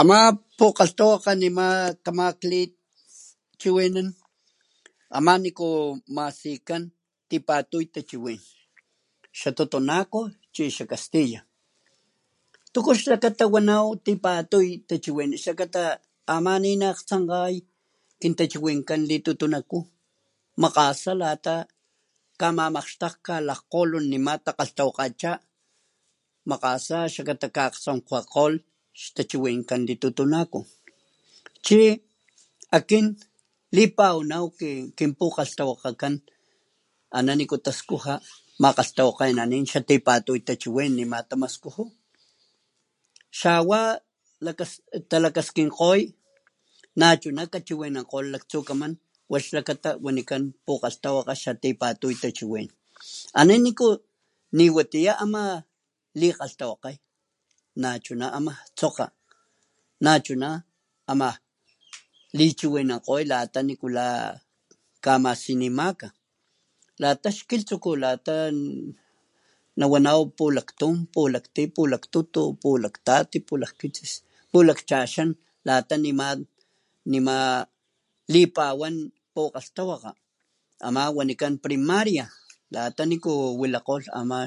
[0.00, 0.18] Ama
[0.58, 1.66] pukgalhtawakge nima
[2.04, 2.60] kama kli
[3.60, 4.08] chiwinan
[5.16, 5.68] ama niku
[6.16, 6.82] masikan
[7.28, 8.40] tipatuy tachiwin,
[9.38, 10.20] xa totonaco
[10.54, 11.40] chi xa castilla
[12.72, 15.82] tuku xlakata wanaw tipatuy tachiwin xlakata
[16.34, 17.54] ama ninatsankgay
[18.20, 19.78] kintachiwinkan litutunakú
[20.62, 21.54] makgasa lata
[22.40, 25.32] kamamakgxtajka lajkgkgolon nema takgalhtawakgacha
[26.50, 28.58] makgasa xakata ka'akgtsonkgswakgolh
[29.02, 30.58] xtachiwinkan litotonaco
[31.64, 31.80] chi
[32.76, 33.06] akin
[33.76, 34.44] lipawanaw
[34.98, 36.14] kinpukgalhtwakgakan
[37.16, 38.14] ana niku taskuja
[38.62, 41.84] makgalhtawakgenanin xatipatuy tachiwn nima tamaskuju
[43.40, 43.80] xawa
[45.10, 46.00] talakaskinkgoy
[47.00, 48.92] nachuna kachiwinankgoy laktsukaman
[49.32, 52.68] wa xlakata wanikan pukgalhtawakga xatipatuy tachiwin
[53.40, 53.86] ana niku
[54.56, 55.42] niwatiya ama
[56.20, 56.96] likgalhtawakgay
[57.82, 59.06] nachuna ama tsokga
[60.04, 60.48] nachuna
[61.10, 61.28] ama
[62.36, 64.06] lichiwinankgoy lata nikula
[65.04, 66.06] kamasinimaka
[67.02, 68.34] lata xkilhtsukut lata
[69.78, 74.12] nawanaw pulaktun, pulaktuy, pukaktutu, pulaktati, pulakkitsis,
[74.52, 75.30] pulakchaxan
[75.68, 76.28] lata nima,
[77.10, 77.36] nima
[78.32, 78.96] lipawan
[79.34, 80.10] pukgalhtawakga
[80.86, 82.24] ama wanikan primaria
[82.74, 84.38] lata niku wilakgolh ama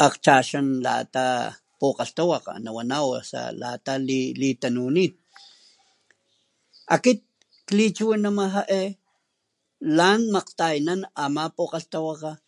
[0.00, 5.12] akgchaxan lata pukgalhtawakga nawanaw osea lata litanunit
[6.94, 7.20] akit
[7.68, 8.82] klichinama ja'e
[9.84, 12.40] lan makgtayanan ama pukgalhtawakga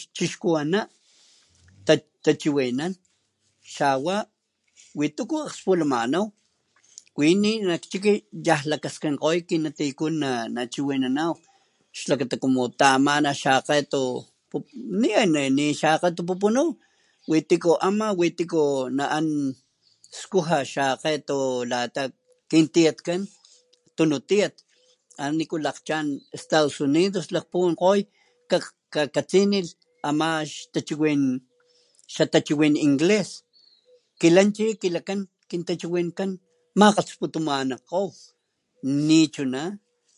[1.89, 2.93] lakchixkuana tachiwinan
[3.63, 4.17] xawa
[4.99, 6.25] wi tuku akgspulamanaw
[7.19, 8.13] wini nak chiki
[8.47, 10.15] yajlakaskinkgoy kinatkun
[10.55, 11.33] nachiwinanaw
[11.99, 14.03] xlakata como tamana xakgeto
[15.57, 16.65] ni xakgeto pupunú
[17.31, 18.63] wi tiku ama wi tiku
[18.99, 19.27] na'an
[20.19, 21.39] skuja xakgeto
[21.71, 23.23] lata skuja tiyatkan
[23.97, 24.55] tunu tiyat
[25.21, 26.07] ana niku lakgchan
[26.37, 28.01] Estados Unidos lakgpuwankgoy
[28.93, 29.71] kakatsinilh
[30.09, 31.23] ama xatachiwin
[32.15, 33.31] xa tachiwin inglés,
[34.21, 34.67] kilakan chi
[35.51, 36.31] kintachiwinkan
[36.81, 38.11] makgalhsputumanankgoy
[39.09, 39.63] nichuna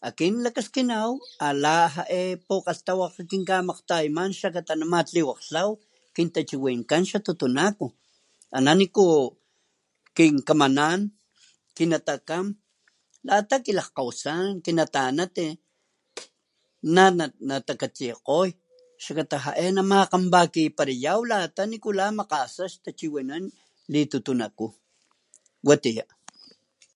[0.06, 1.10] akin lakaskinaw
[1.46, 5.70] a la ja'e pukgalhtawakga kinkamakgtayaman xlakata namatliwakglhaw
[6.14, 7.86] kintachiwinkan xa totonaco
[8.56, 9.06] ana niku
[10.16, 11.00] kinkamanan,
[11.76, 12.46] kinatakam
[13.28, 15.46] lata kilajkgwasan, kinatanatni
[16.94, 18.50] nana takatsikgoy
[19.02, 23.44] xlakata ja'e namakgenparakiyaw lata nikula makgasa xtachiwinan
[23.92, 24.66] litutunakú
[25.68, 26.04] watiya.